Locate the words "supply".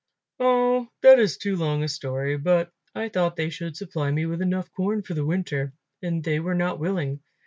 3.77-4.09